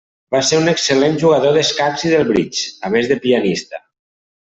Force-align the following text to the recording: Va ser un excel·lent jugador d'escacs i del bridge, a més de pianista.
Va 0.35 0.39
ser 0.45 0.59
un 0.61 0.69
excel·lent 0.69 1.19
jugador 1.23 1.53
d'escacs 1.57 2.05
i 2.09 2.13
del 2.13 2.25
bridge, 2.31 2.65
a 2.89 2.95
més 2.95 3.11
de 3.13 3.19
pianista. 3.27 3.83